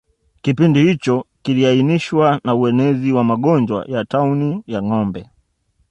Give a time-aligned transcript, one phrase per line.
[0.41, 5.29] Kipindi hicho kiliainishwa na uenezi wa magonjwa ya tauni ya ngombe